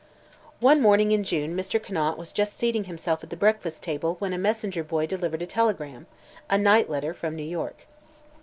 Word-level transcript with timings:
One 0.61 0.81
morning 0.81 1.11
in 1.11 1.23
June 1.23 1.55
Mr. 1.55 1.79
Conant 1.79 2.17
was 2.17 2.33
just 2.33 2.57
seating 2.57 2.85
himself 2.85 3.23
at 3.23 3.29
the 3.29 3.37
breakfast 3.37 3.83
table 3.83 4.15
when 4.17 4.33
a 4.33 4.37
messenger 4.39 4.83
boy 4.83 5.05
delivered 5.05 5.43
a 5.43 5.45
telegram 5.45 6.07
a 6.49 6.57
"night 6.57 6.89
letter" 6.89 7.13
from 7.13 7.35
New 7.35 7.43
York. 7.43 7.85